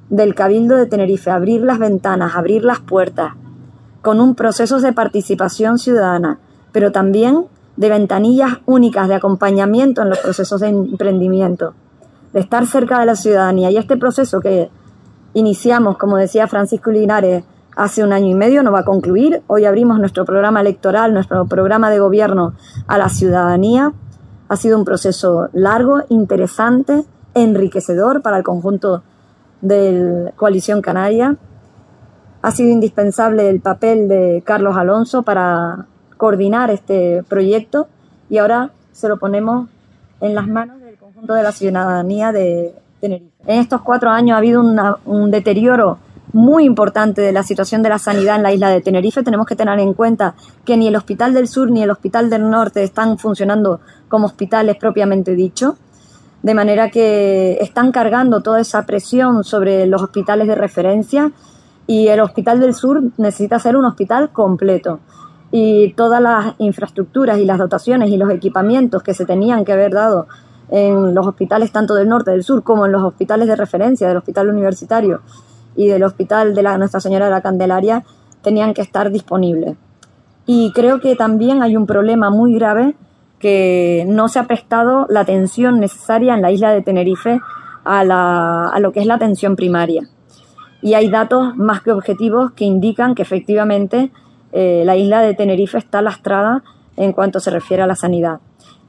del 0.09 0.35
cabildo 0.35 0.75
de 0.75 0.85
Tenerife, 0.85 1.31
abrir 1.31 1.61
las 1.61 1.79
ventanas, 1.79 2.35
abrir 2.35 2.63
las 2.63 2.79
puertas, 2.79 3.33
con 4.01 4.21
un 4.21 4.35
proceso 4.35 4.79
de 4.79 4.93
participación 4.93 5.79
ciudadana, 5.79 6.39
pero 6.71 6.91
también 6.91 7.45
de 7.75 7.89
ventanillas 7.89 8.59
únicas 8.65 9.07
de 9.07 9.15
acompañamiento 9.15 10.01
en 10.01 10.09
los 10.09 10.19
procesos 10.19 10.61
de 10.61 10.69
emprendimiento 10.69 11.73
de 12.33 12.39
estar 12.39 12.65
cerca 12.67 12.99
de 12.99 13.05
la 13.05 13.15
ciudadanía. 13.15 13.71
Y 13.71 13.77
este 13.77 13.97
proceso 13.97 14.39
que 14.39 14.69
iniciamos, 15.33 15.97
como 15.97 16.17
decía 16.17 16.47
Francisco 16.47 16.91
Linares, 16.91 17.43
hace 17.75 18.03
un 18.03 18.13
año 18.13 18.27
y 18.27 18.35
medio 18.35 18.63
no 18.63 18.71
va 18.71 18.79
a 18.79 18.85
concluir. 18.85 19.41
Hoy 19.47 19.65
abrimos 19.65 19.99
nuestro 19.99 20.25
programa 20.25 20.61
electoral, 20.61 21.13
nuestro 21.13 21.45
programa 21.45 21.89
de 21.89 21.99
gobierno 21.99 22.53
a 22.87 22.97
la 22.97 23.09
ciudadanía. 23.09 23.93
Ha 24.49 24.55
sido 24.55 24.77
un 24.77 24.85
proceso 24.85 25.49
largo, 25.53 26.03
interesante, 26.09 27.03
enriquecedor 27.33 28.21
para 28.21 28.37
el 28.37 28.43
conjunto 28.43 29.03
de 29.61 30.31
Coalición 30.35 30.81
Canaria. 30.81 31.35
Ha 32.41 32.51
sido 32.51 32.71
indispensable 32.71 33.49
el 33.49 33.59
papel 33.59 34.07
de 34.07 34.41
Carlos 34.45 34.77
Alonso 34.77 35.23
para 35.23 35.85
coordinar 36.17 36.71
este 36.71 37.23
proyecto 37.27 37.87
y 38.29 38.37
ahora 38.37 38.71
se 38.91 39.07
lo 39.07 39.17
ponemos 39.17 39.69
en 40.21 40.33
las 40.33 40.47
manos 40.47 40.77
de 40.81 41.43
la 41.43 41.51
ciudadanía 41.51 42.31
de 42.31 42.73
Tenerife. 43.01 43.31
En 43.45 43.59
estos 43.59 43.81
cuatro 43.81 44.09
años 44.09 44.35
ha 44.35 44.37
habido 44.37 44.61
un 44.61 45.31
deterioro 45.31 45.99
muy 46.37 46.65
importante 46.65 47.19
de 47.19 47.31
la 47.31 47.41
situación 47.41 47.81
de 47.81 47.89
la 47.89 47.97
sanidad 47.97 48.35
en 48.35 48.43
la 48.43 48.53
isla 48.53 48.69
de 48.69 48.79
Tenerife. 48.79 49.23
Tenemos 49.23 49.47
que 49.47 49.55
tener 49.55 49.79
en 49.79 49.95
cuenta 49.95 50.35
que 50.63 50.77
ni 50.77 50.87
el 50.87 50.95
Hospital 50.95 51.33
del 51.33 51.47
Sur 51.47 51.71
ni 51.71 51.81
el 51.81 51.89
Hospital 51.89 52.29
del 52.29 52.47
Norte 52.47 52.83
están 52.83 53.17
funcionando 53.17 53.79
como 54.07 54.27
hospitales 54.27 54.75
propiamente 54.75 55.33
dicho, 55.33 55.77
de 56.43 56.53
manera 56.53 56.91
que 56.91 57.57
están 57.59 57.91
cargando 57.91 58.41
toda 58.41 58.59
esa 58.59 58.85
presión 58.85 59.43
sobre 59.43 59.87
los 59.87 60.03
hospitales 60.03 60.47
de 60.47 60.53
referencia 60.53 61.31
y 61.87 62.09
el 62.09 62.19
Hospital 62.19 62.59
del 62.59 62.75
Sur 62.75 63.01
necesita 63.17 63.57
ser 63.57 63.75
un 63.75 63.85
hospital 63.85 64.29
completo 64.29 64.99
y 65.51 65.93
todas 65.93 66.21
las 66.21 66.53
infraestructuras 66.59 67.39
y 67.39 67.45
las 67.45 67.57
dotaciones 67.57 68.11
y 68.11 68.17
los 68.17 68.29
equipamientos 68.29 69.01
que 69.01 69.15
se 69.15 69.25
tenían 69.25 69.65
que 69.65 69.73
haber 69.73 69.91
dado 69.91 70.27
en 70.69 71.15
los 71.15 71.25
hospitales 71.25 71.71
tanto 71.71 71.95
del 71.95 72.07
norte, 72.07 72.29
del 72.29 72.43
sur, 72.43 72.61
como 72.61 72.85
en 72.85 72.91
los 72.91 73.01
hospitales 73.01 73.47
de 73.47 73.55
referencia 73.55 74.07
del 74.07 74.17
hospital 74.17 74.49
universitario 74.49 75.21
y 75.77 75.87
del 75.87 76.03
hospital 76.03 76.53
de 76.53 76.63
la 76.63 76.77
Nuestra 76.77 76.99
Señora 76.99 77.25
de 77.25 77.31
la 77.31 77.41
Candelaria, 77.41 78.03
tenían 78.41 78.73
que 78.73 78.81
estar 78.81 79.11
disponibles. 79.11 79.77
Y 80.45 80.71
creo 80.73 80.99
que 80.99 81.15
también 81.15 81.61
hay 81.61 81.77
un 81.77 81.85
problema 81.85 82.29
muy 82.29 82.53
grave 82.55 82.95
que 83.39 84.05
no 84.07 84.27
se 84.27 84.39
ha 84.39 84.43
prestado 84.43 85.05
la 85.09 85.21
atención 85.21 85.79
necesaria 85.79 86.33
en 86.33 86.41
la 86.41 86.51
isla 86.51 86.71
de 86.71 86.81
Tenerife 86.81 87.39
a, 87.83 88.03
la, 88.03 88.67
a 88.67 88.79
lo 88.79 88.91
que 88.91 88.99
es 88.99 89.05
la 89.05 89.15
atención 89.15 89.55
primaria. 89.55 90.09
Y 90.81 90.93
hay 90.93 91.09
datos 91.09 91.55
más 91.55 91.81
que 91.81 91.91
objetivos 91.91 92.51
que 92.51 92.65
indican 92.65 93.15
que 93.15 93.21
efectivamente 93.21 94.11
eh, 94.51 94.83
la 94.85 94.95
isla 94.95 95.21
de 95.21 95.33
Tenerife 95.33 95.77
está 95.77 96.01
lastrada 96.01 96.63
en 96.95 97.13
cuanto 97.13 97.39
se 97.39 97.51
refiere 97.51 97.83
a 97.83 97.87
la 97.87 97.95
sanidad. 97.95 98.39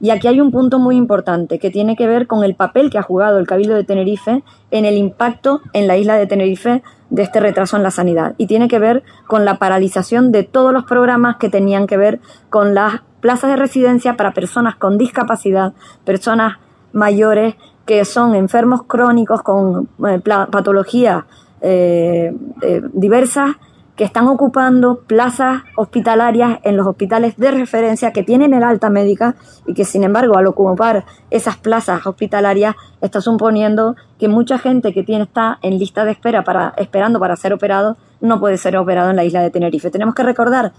Y 0.01 0.11
aquí 0.11 0.27
hay 0.27 0.39
un 0.39 0.51
punto 0.51 0.79
muy 0.79 0.95
importante 0.95 1.59
que 1.59 1.69
tiene 1.69 1.95
que 1.95 2.07
ver 2.07 2.27
con 2.27 2.43
el 2.43 2.55
papel 2.55 2.89
que 2.89 2.97
ha 2.97 3.03
jugado 3.03 3.37
el 3.37 3.47
Cabildo 3.47 3.75
de 3.75 3.83
Tenerife 3.83 4.43
en 4.71 4.85
el 4.85 4.95
impacto 4.97 5.61
en 5.73 5.87
la 5.87 5.97
isla 5.97 6.15
de 6.15 6.27
Tenerife 6.27 6.83
de 7.09 7.23
este 7.23 7.39
retraso 7.39 7.75
en 7.75 7.83
la 7.83 7.91
sanidad. 7.91 8.35
Y 8.37 8.47
tiene 8.47 8.67
que 8.67 8.79
ver 8.79 9.03
con 9.27 9.43
la 9.45 9.57
paralización 9.57 10.31
de 10.31 10.43
todos 10.43 10.71
los 10.71 10.85
programas 10.85 11.37
que 11.37 11.49
tenían 11.49 11.87
que 11.87 11.97
ver 11.97 12.19
con 12.49 12.73
las 12.73 13.01
plazas 13.19 13.49
de 13.49 13.57
residencia 13.57 14.15
para 14.15 14.33
personas 14.33 14.75
con 14.75 14.97
discapacidad, 14.97 15.73
personas 16.05 16.57
mayores 16.93 17.55
que 17.85 18.05
son 18.05 18.35
enfermos 18.35 18.83
crónicos 18.83 19.41
con 19.41 19.89
eh, 20.07 20.19
patologías 20.19 21.25
eh, 21.61 22.33
eh, 22.61 22.81
diversas 22.93 23.57
que 23.99 24.05
están 24.05 24.29
ocupando 24.29 25.01
plazas 25.01 25.63
hospitalarias 25.75 26.59
en 26.63 26.77
los 26.77 26.87
hospitales 26.87 27.35
de 27.35 27.51
referencia 27.51 28.13
que 28.13 28.23
tienen 28.23 28.53
el 28.53 28.63
alta 28.63 28.89
médica 28.89 29.35
y 29.67 29.73
que 29.73 29.83
sin 29.83 30.05
embargo 30.05 30.37
al 30.37 30.47
ocupar 30.47 31.03
esas 31.31 31.57
plazas 31.57 32.07
hospitalarias 32.07 32.77
está 33.01 33.19
suponiendo 33.19 33.97
que 34.17 34.29
mucha 34.29 34.57
gente 34.57 34.93
que 34.93 35.03
tiene 35.03 35.25
está 35.25 35.59
en 35.63 35.77
lista 35.77 36.05
de 36.05 36.11
espera 36.11 36.45
para 36.45 36.73
esperando 36.77 37.19
para 37.19 37.35
ser 37.35 37.51
operado 37.51 37.97
no 38.21 38.39
puede 38.39 38.57
ser 38.57 38.77
operado 38.77 39.09
en 39.09 39.17
la 39.17 39.25
isla 39.25 39.41
de 39.41 39.49
Tenerife. 39.51 39.91
Tenemos 39.91 40.15
que 40.15 40.23
recordar 40.23 40.71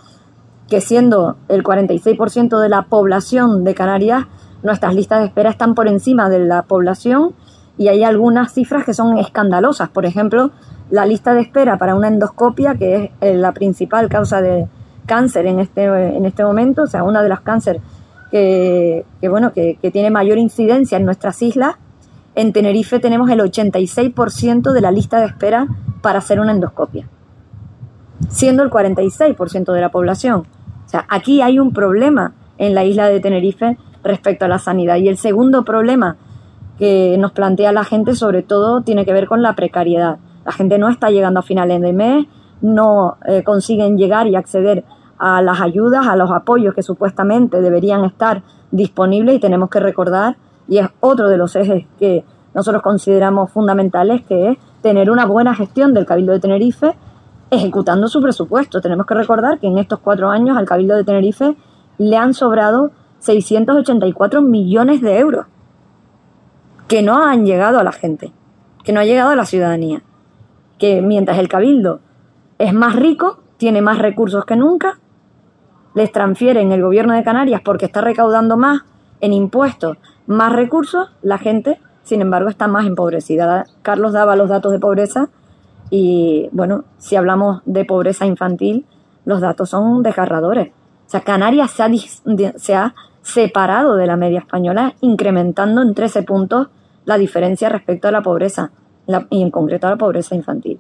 que 0.71 0.81
siendo 0.81 1.37
el 1.49 1.63
46% 1.63 2.59
de 2.59 2.69
la 2.71 2.85
población 2.85 3.65
de 3.65 3.75
Canarias, 3.75 4.29
nuestras 4.63 4.95
listas 4.95 5.21
de 5.21 5.27
espera 5.27 5.51
están 5.51 5.75
por 5.75 5.89
encima 5.89 6.31
de 6.31 6.39
la 6.39 6.63
población 6.63 7.35
y 7.77 7.89
hay 7.89 8.03
algunas 8.03 8.55
cifras 8.55 8.87
que 8.87 8.95
son 8.95 9.19
escandalosas. 9.19 9.91
Por 9.91 10.07
ejemplo, 10.07 10.53
la 10.91 11.07
lista 11.07 11.35
de 11.35 11.43
espera 11.43 11.79
para 11.79 11.95
una 11.95 12.09
endoscopia, 12.09 12.75
que 12.75 12.97
es 12.97 13.11
eh, 13.21 13.35
la 13.35 13.53
principal 13.53 14.09
causa 14.09 14.41
de 14.41 14.67
cáncer 15.07 15.47
en 15.47 15.61
este, 15.61 15.85
en 15.85 16.25
este 16.25 16.45
momento, 16.45 16.83
o 16.83 16.87
sea, 16.87 17.03
una 17.03 17.23
de 17.23 17.29
las 17.29 17.41
cánceres 17.41 17.83
que, 18.31 19.05
bueno, 19.23 19.53
que, 19.53 19.77
que 19.83 19.91
tiene 19.91 20.11
mayor 20.11 20.39
incidencia 20.39 20.97
en 20.97 21.05
nuestras 21.05 21.43
islas, 21.43 21.77
en 22.37 22.53
Tenerife 22.53 23.01
tenemos 23.01 23.29
el 23.31 23.41
86% 23.41 24.73
de 24.73 24.81
la 24.81 24.93
lista 24.93 25.19
de 25.19 25.27
espera 25.27 25.67
para 26.01 26.21
hacer 26.21 26.39
una 26.39 26.53
endoscopia, 26.53 27.09
siendo 28.29 28.63
el 28.63 28.71
46% 28.71 29.73
de 29.73 29.81
la 29.81 29.91
población. 29.91 30.47
O 30.87 30.89
sea, 30.89 31.07
aquí 31.09 31.41
hay 31.41 31.59
un 31.59 31.73
problema 31.73 32.35
en 32.59 32.75
la 32.75 32.85
isla 32.85 33.09
de 33.09 33.21
Tenerife 33.21 33.79
respecto 34.05 34.45
a 34.45 34.49
la 34.49 34.59
sanidad. 34.59 34.97
Y 34.97 35.09
el 35.09 35.17
segundo 35.17 35.65
problema 35.65 36.17
que 36.79 37.17
nos 37.19 37.33
plantea 37.33 37.73
la 37.73 37.85
gente, 37.85 38.15
sobre 38.15 38.43
todo, 38.43 38.83
tiene 38.83 39.05
que 39.05 39.13
ver 39.13 39.27
con 39.27 39.43
la 39.43 39.55
precariedad. 39.55 40.19
La 40.45 40.53
gente 40.53 40.79
no 40.79 40.89
está 40.89 41.11
llegando 41.11 41.41
a 41.41 41.43
finales 41.43 41.81
de 41.81 41.93
mes, 41.93 42.27
no 42.61 43.17
eh, 43.27 43.43
consiguen 43.43 43.97
llegar 43.99 44.27
y 44.27 44.37
acceder 44.37 44.85
a 45.19 45.43
las 45.43 45.61
ayudas, 45.61 46.07
a 46.07 46.17
los 46.17 46.31
apoyos 46.31 46.75
que 46.75 46.83
supuestamente 46.83 47.61
deberían 47.61 48.05
estar 48.05 48.43
disponibles 48.71 49.37
y 49.37 49.41
tenemos 49.41 49.69
que 49.69 49.81
recordar, 49.81 50.37
y 50.67 50.79
es 50.79 50.89
otro 51.01 51.29
de 51.29 51.37
los 51.37 51.57
ejes 51.57 51.87
que 51.99 52.25
nosotros 52.55 52.83
consideramos 52.83 53.51
fundamentales, 53.51 54.23
que 54.23 54.51
es 54.51 54.59
tener 54.83 55.11
una 55.11 55.27
buena 55.27 55.55
gestión 55.55 55.93
del 55.93 56.07
Cabildo 56.07 56.33
de 56.33 56.41
Tenerife 56.41 56.97
ejecutando 57.51 58.09
su 58.09 58.23
presupuesto. 58.23 58.81
Tenemos 58.81 59.07
que 59.07 59.15
recordar 59.15 59.59
que 59.59 59.67
en 59.67 59.79
estos 59.79 59.99
cuatro 59.99 60.31
años 60.31 60.57
al 60.57 60.67
Cabildo 60.67 60.97
de 60.97 61.05
Tenerife 61.05 61.57
le 61.99 62.17
han 62.17 62.33
sobrado 62.33 62.93
684 63.19 64.41
millones 64.41 65.03
de 65.03 65.19
euros 65.19 65.47
que 66.89 67.03
no 67.03 67.23
han 67.23 67.47
llegado 67.47 67.79
a 67.79 67.85
la 67.85 67.93
gente, 67.93 68.33
que 68.83 68.93
no 68.93 69.01
ha 69.01 69.05
llegado 69.05 69.31
a 69.31 69.37
la 69.37 69.45
ciudadanía. 69.45 70.03
Que 70.81 71.01
mientras 71.01 71.39
el 71.39 71.49
Cabildo 71.49 72.01
es 72.59 72.75
más 72.75 72.97
rico, 72.97 73.39
tiene 73.57 73.83
más 73.83 73.99
recursos 73.99 74.45
que 74.45 74.57
nunca, 74.57 74.99
les 75.95 76.11
transfieren 76.11 76.73
el 76.73 76.83
gobierno 76.83 77.15
de 77.15 77.23
Canarias 77.23 77.61
porque 77.65 77.85
está 77.85 78.01
recaudando 78.01 78.57
más 78.57 78.83
en 79.21 79.33
impuestos, 79.33 79.99
más 80.27 80.53
recursos, 80.53 81.11
la 81.23 81.39
gente, 81.39 81.81
sin 82.03 82.23
embargo, 82.23 82.49
está 82.49 82.69
más 82.69 82.87
empobrecida. 82.87 83.67
Carlos 83.83 84.13
daba 84.13 84.37
los 84.37 84.49
datos 84.49 84.73
de 84.73 84.79
pobreza 84.79 85.29
y, 85.91 86.49
bueno, 86.53 86.85
si 86.99 87.17
hablamos 87.17 87.63
de 87.67 87.85
pobreza 87.85 88.27
infantil, 88.27 88.87
los 89.25 89.41
datos 89.41 89.71
son 89.71 90.03
desgarradores. 90.03 90.69
O 90.69 91.11
sea, 91.11 91.21
Canarias 91.21 91.73
se 91.73 91.83
ha, 91.83 91.91
se 92.57 92.75
ha 92.75 92.95
separado 93.23 93.97
de 93.97 94.07
la 94.07 94.17
media 94.17 94.39
española, 94.39 94.95
incrementando 95.01 95.83
en 95.83 95.95
13 95.95 96.23
puntos 96.23 96.69
la 97.05 97.19
diferencia 97.19 97.69
respecto 97.69 98.09
a 98.09 98.13
la 98.13 98.23
pobreza, 98.23 98.71
y 99.31 99.43
en 99.43 99.51
concreto 99.51 99.87
a 99.87 99.91
la 99.91 99.97
pobreza 99.97 100.35
infantil. 100.35 100.79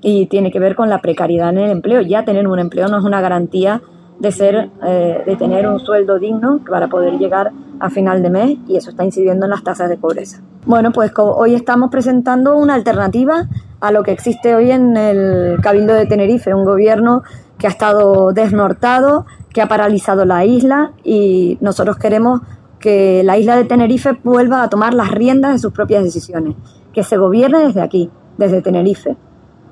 Y 0.00 0.26
tiene 0.26 0.50
que 0.50 0.60
ver 0.60 0.76
con 0.76 0.88
la 0.88 1.00
precariedad 1.00 1.50
en 1.50 1.58
el 1.58 1.70
empleo. 1.70 2.00
Ya 2.02 2.24
tener 2.24 2.46
un 2.46 2.58
empleo 2.58 2.88
no 2.88 2.98
es 2.98 3.04
una 3.04 3.20
garantía 3.20 3.82
de 4.18 4.32
ser, 4.32 4.70
eh, 4.84 5.22
de 5.24 5.36
tener 5.36 5.68
un 5.68 5.78
sueldo 5.78 6.18
digno 6.18 6.60
para 6.68 6.88
poder 6.88 7.18
llegar 7.18 7.52
a 7.80 7.90
final 7.90 8.22
de 8.22 8.30
mes 8.30 8.58
y 8.66 8.76
eso 8.76 8.90
está 8.90 9.04
incidiendo 9.04 9.46
en 9.46 9.50
las 9.50 9.62
tasas 9.62 9.88
de 9.88 9.96
pobreza. 9.96 10.40
Bueno, 10.66 10.90
pues 10.92 11.12
hoy 11.16 11.54
estamos 11.54 11.90
presentando 11.90 12.56
una 12.56 12.74
alternativa 12.74 13.48
a 13.80 13.92
lo 13.92 14.02
que 14.02 14.12
existe 14.12 14.54
hoy 14.54 14.70
en 14.70 14.96
el 14.96 15.60
Cabildo 15.62 15.94
de 15.94 16.06
Tenerife, 16.06 16.52
un 16.52 16.64
gobierno 16.64 17.22
que 17.58 17.68
ha 17.68 17.70
estado 17.70 18.32
desnortado, 18.32 19.26
que 19.52 19.62
ha 19.62 19.68
paralizado 19.68 20.24
la 20.24 20.44
isla 20.44 20.92
y 21.04 21.58
nosotros 21.60 21.96
queremos 21.96 22.40
que 22.80 23.22
la 23.24 23.38
isla 23.38 23.56
de 23.56 23.64
Tenerife 23.64 24.18
vuelva 24.22 24.62
a 24.62 24.68
tomar 24.68 24.94
las 24.94 25.10
riendas 25.10 25.52
de 25.52 25.58
sus 25.58 25.72
propias 25.72 26.04
decisiones, 26.04 26.54
que 26.92 27.02
se 27.02 27.16
gobierne 27.16 27.66
desde 27.66 27.80
aquí, 27.80 28.10
desde 28.36 28.62
Tenerife. 28.62 29.16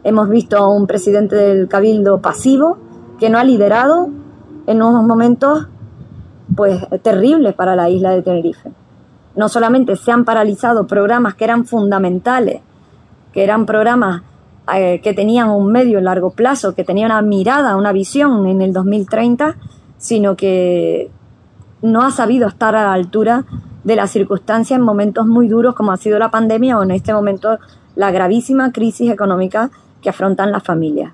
Hemos 0.04 0.28
visto 0.28 0.56
a 0.56 0.68
un 0.68 0.87
presidente 0.87 1.37
del 1.37 1.68
Cabildo 1.68 2.20
pasivo 2.20 2.78
que 3.18 3.30
no 3.30 3.38
ha 3.38 3.44
liderado 3.44 4.09
en 4.66 4.83
unos 4.83 5.05
momentos 5.05 5.68
pues 6.55 6.87
terribles 7.02 7.55
para 7.55 7.74
la 7.74 7.90
isla 7.90 8.11
de 8.11 8.22
Tenerife. 8.22 8.70
No 9.35 9.48
solamente 9.48 9.96
se 9.96 10.12
han 10.12 10.24
paralizado 10.24 10.87
programas 10.87 11.35
que 11.35 11.44
eran 11.44 11.66
fundamentales, 11.66 12.62
que 13.33 13.44
eran 13.44 13.66
programas 13.66 14.22
eh, 14.74 15.00
que 15.02 15.12
tenían 15.12 15.50
un 15.50 15.70
medio 15.70 16.00
largo 16.00 16.31
plazo, 16.31 16.74
que 16.74 16.85
tenían 16.85 17.11
una 17.11 17.22
mirada, 17.22 17.76
una 17.76 17.92
visión 17.92 18.46
en 18.46 18.62
el 18.62 18.72
2030, 18.72 19.57
sino 19.98 20.37
que 20.37 21.11
no 21.83 22.02
ha 22.02 22.11
sabido 22.11 22.48
estar 22.48 22.74
a 22.74 22.85
la 22.85 22.92
altura 22.92 23.44
de 23.87 23.94
las 23.94 24.11
circunstancias 24.11 24.81
en 24.81 24.85
momentos 24.85 25.29
muy 25.29 25.46
duros 25.46 25.77
como 25.77 25.92
ha 25.92 25.96
sido 25.96 26.18
la 26.18 26.33
pandemia 26.33 26.77
o 26.77 26.83
en 26.83 26.90
este 26.90 27.14
momento 27.14 27.59
la 27.94 28.11
gravísima 28.11 28.72
crisis 28.72 29.12
económica 29.12 29.70
que 30.03 30.11
afrontan 30.11 30.51
las 30.51 30.64
familias. 30.64 31.12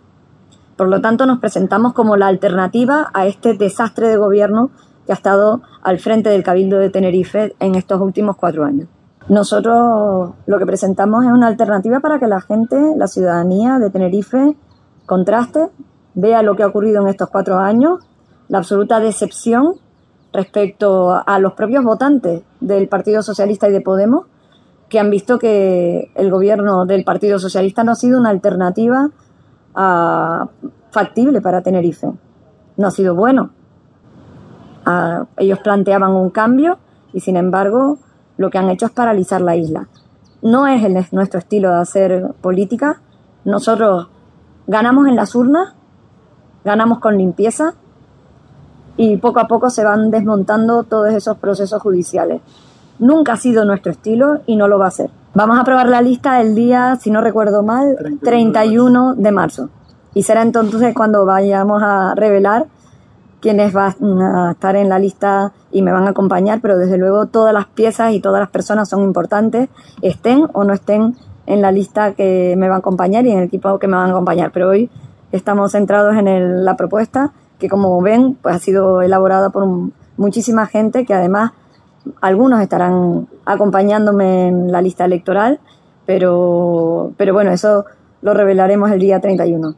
Por 0.76 0.88
lo 0.88 1.02
tanto, 1.02 1.26
nos 1.26 1.38
presentamos 1.38 1.92
como 1.92 2.16
la 2.16 2.28
alternativa 2.28 3.11
a 3.12 3.26
este 3.26 3.52
desastre 3.52 4.08
de 4.08 4.16
gobierno 4.16 4.70
que 5.04 5.12
ha 5.12 5.14
estado 5.14 5.61
al 5.82 5.98
frente 5.98 6.30
del 6.30 6.42
Cabildo 6.42 6.78
de 6.78 6.88
Tenerife 6.88 7.54
en 7.61 7.74
estos 7.74 8.00
últimos 8.00 8.37
cuatro 8.37 8.64
años. 8.64 8.88
Nosotros 9.28 10.32
lo 10.46 10.58
que 10.58 10.64
presentamos 10.64 11.26
es 11.26 11.30
una 11.30 11.48
alternativa 11.48 12.00
para 12.00 12.18
que 12.18 12.26
la 12.26 12.40
gente, 12.40 12.94
la 12.96 13.06
ciudadanía 13.06 13.78
de 13.80 13.90
Tenerife, 13.90 14.56
contraste, 15.04 15.68
vea 16.14 16.42
lo 16.42 16.56
que 16.56 16.62
ha 16.62 16.68
ocurrido 16.68 17.02
en 17.02 17.08
estos 17.08 17.28
cuatro 17.28 17.58
años, 17.58 18.00
la 18.48 18.58
absoluta 18.58 18.98
decepción 18.98 19.74
respecto 20.32 21.22
a 21.26 21.38
los 21.38 21.52
propios 21.52 21.85
votantes 21.85 22.44
del 22.62 22.88
Partido 22.88 23.22
Socialista 23.22 23.68
y 23.68 23.72
de 23.72 23.81
Podemos, 23.81 24.27
que 24.88 24.98
han 24.98 25.11
visto 25.11 25.38
que 25.38 26.11
el 26.14 26.31
gobierno 26.31 26.87
del 26.87 27.05
Partido 27.05 27.38
Socialista 27.38 27.85
no 27.85 27.92
ha 27.92 27.96
sido 27.96 28.18
una 28.18 28.31
alternativa 28.31 29.11
ah, 29.75 30.48
factible 30.90 31.40
para 31.40 31.62
Tenerife. 31.62 32.12
No 32.77 32.87
ha 32.87 32.90
sido 32.90 33.14
bueno. 33.14 33.51
Ah, 34.85 35.27
ellos 35.37 35.61
planteaban 35.61 36.12
un 36.12 36.31
cambio 36.31 36.79
y 37.12 37.20
sin 37.20 37.37
embargo 37.37 37.98
lo 38.37 38.51
que 38.51 38.59
han 38.59 38.70
hecho 38.70 38.87
es 38.87 38.92
paralizar 38.92 39.40
la 39.40 39.57
isla. 39.57 39.88
No 40.42 40.66
es 40.66 41.12
nuestro 41.12 41.38
estilo 41.38 41.70
de 41.70 41.81
hacer 41.81 42.35
política. 42.40 43.01
Nosotros 43.44 44.09
ganamos 44.66 45.07
en 45.07 45.16
las 45.16 45.35
urnas, 45.35 45.75
ganamos 46.64 46.98
con 46.98 47.16
limpieza 47.16 47.75
y 48.96 49.16
poco 49.16 49.40
a 49.40 49.48
poco 49.48 49.70
se 49.70 49.85
van 49.85 50.11
desmontando 50.11 50.83
todos 50.85 51.12
esos 51.12 51.37
procesos 51.38 51.81
judiciales. 51.83 52.40
Nunca 52.98 53.33
ha 53.33 53.37
sido 53.37 53.64
nuestro 53.64 53.92
estilo 53.92 54.40
y 54.46 54.57
no 54.57 54.68
lo 54.68 54.78
va 54.78 54.87
a 54.87 54.90
ser. 54.90 55.11
Vamos 55.35 55.57
a 55.57 55.62
aprobar 55.62 55.88
la 55.88 56.02
lista 56.02 56.40
el 56.40 56.55
día, 56.55 56.96
si 57.00 57.11
no 57.11 57.20
recuerdo 57.20 57.62
mal, 57.62 57.96
31 58.22 59.14
de 59.14 59.33
marzo. 59.33 59.70
Y 60.14 60.24
será 60.24 60.42
entonces 60.42 60.94
cuando 60.94 61.24
vayamos 61.24 61.83
a 61.83 62.14
revelar 62.14 62.66
quiénes 63.40 63.72
van 63.72 63.94
a 64.20 64.52
estar 64.52 64.76
en 64.76 64.88
la 64.88 64.98
lista 64.98 65.52
y 65.72 65.83
me 65.83 65.90
van 65.90 66.07
a 66.07 66.11
acompañar, 66.11 66.61
pero 66.61 66.76
desde 66.76 66.98
luego 66.98 67.26
todas 67.26 67.55
las 67.55 67.66
piezas 67.66 68.12
y 68.12 68.20
todas 68.20 68.40
las 68.40 68.50
personas 68.50 68.88
son 68.88 69.02
importantes, 69.02 69.68
estén 70.02 70.46
o 70.52 70.64
no 70.64 70.74
estén 70.74 71.16
en 71.46 71.62
la 71.62 71.72
lista 71.72 72.12
que 72.12 72.55
me 72.57 72.68
va 72.68 72.76
a 72.76 72.78
acompañar 72.78 73.26
y 73.26 73.33
en 73.33 73.38
el 73.38 73.44
equipo 73.44 73.78
que 73.78 73.88
me 73.88 73.96
van 73.96 74.11
a 74.11 74.12
acompañar. 74.12 74.52
Pero 74.52 74.68
hoy 74.68 74.90
estamos 75.33 75.72
centrados 75.72 76.14
en 76.14 76.64
la 76.64 76.76
propuesta 76.76 77.33
que 77.62 77.68
como 77.68 78.03
ven 78.03 78.37
pues 78.42 78.57
ha 78.57 78.59
sido 78.59 79.03
elaborada 79.03 79.51
por 79.51 79.64
muchísima 80.16 80.66
gente 80.66 81.07
que 81.07 81.14
además 81.14 81.53
algunos 82.20 82.61
estarán 82.61 83.29
acompañándome 83.44 84.48
en 84.48 84.72
la 84.72 84.83
lista 84.83 85.05
electoral, 85.05 85.61
pero, 86.05 87.12
pero 87.16 87.33
bueno, 87.33 87.53
eso 87.53 87.85
lo 88.20 88.35
revelaremos 88.35 88.90
el 88.90 88.98
día 88.98 89.20
31. 89.20 89.77